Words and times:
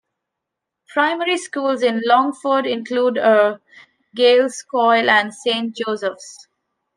Primary 0.87 1.37
schools 1.37 1.83
in 1.83 2.01
Longford 2.03 2.65
include 2.65 3.17
a 3.17 3.61
Gaelscoil 4.17 5.07
and 5.07 5.31
Saint 5.31 5.75
Joseph's. 5.77 6.47